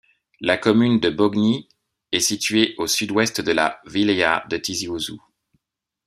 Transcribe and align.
La 0.39 0.57
commune 0.57 0.99
de 0.99 1.11
Boghni 1.11 1.69
est 2.11 2.21
située 2.21 2.73
au 2.79 2.87
sud-ouest 2.87 3.39
de 3.39 3.51
la 3.51 3.79
wilaya 3.85 4.43
de 4.49 4.57
Tizi 4.57 4.87
Ouzou. 4.87 5.21